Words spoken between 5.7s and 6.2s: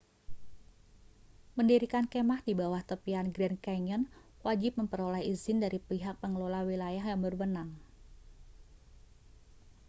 pihak